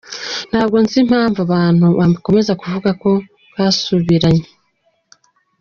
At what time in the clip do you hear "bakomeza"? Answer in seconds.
1.99-2.51